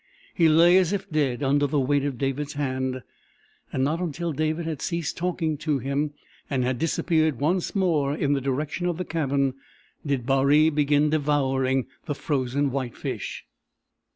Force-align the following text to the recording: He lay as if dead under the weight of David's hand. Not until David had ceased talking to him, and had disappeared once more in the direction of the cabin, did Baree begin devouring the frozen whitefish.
He 0.33 0.49
lay 0.49 0.77
as 0.77 0.91
if 0.93 1.07
dead 1.11 1.43
under 1.43 1.67
the 1.67 1.79
weight 1.79 2.03
of 2.05 2.17
David's 2.17 2.53
hand. 2.53 3.03
Not 3.71 3.99
until 3.99 4.31
David 4.33 4.65
had 4.65 4.81
ceased 4.81 5.15
talking 5.15 5.57
to 5.59 5.77
him, 5.77 6.15
and 6.49 6.63
had 6.63 6.79
disappeared 6.79 7.39
once 7.39 7.75
more 7.75 8.15
in 8.15 8.33
the 8.33 8.41
direction 8.41 8.87
of 8.87 8.97
the 8.97 9.05
cabin, 9.05 9.53
did 10.03 10.25
Baree 10.25 10.71
begin 10.71 11.11
devouring 11.11 11.85
the 12.07 12.15
frozen 12.15 12.71
whitefish. 12.71 13.45